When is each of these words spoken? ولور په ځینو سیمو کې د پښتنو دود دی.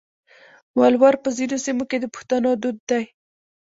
ولور 0.79 1.15
په 1.23 1.29
ځینو 1.37 1.57
سیمو 1.65 1.83
کې 1.89 1.97
د 1.99 2.05
پښتنو 2.15 2.49
دود 2.61 2.77
دی. 2.89 3.03